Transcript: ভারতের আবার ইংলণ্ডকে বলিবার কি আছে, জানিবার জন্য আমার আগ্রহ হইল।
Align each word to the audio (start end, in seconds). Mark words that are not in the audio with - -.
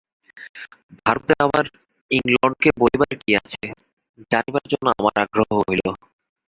ভারতের 0.99 1.37
আবার 1.45 1.65
ইংলণ্ডকে 2.11 2.69
বলিবার 2.81 3.13
কি 3.21 3.31
আছে, 3.41 3.63
জানিবার 4.31 4.65
জন্য 4.71 4.85
আমার 4.99 5.13
আগ্রহ 5.23 5.49
হইল। 5.59 5.83